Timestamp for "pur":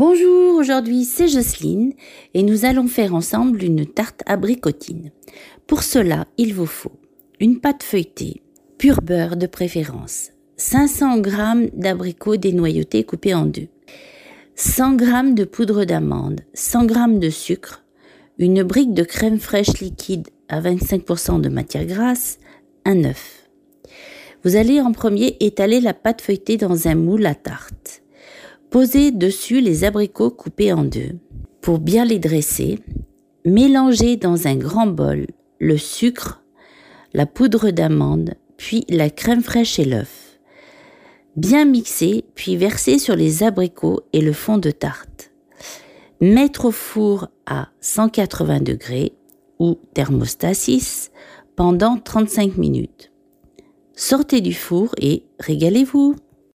8.78-9.02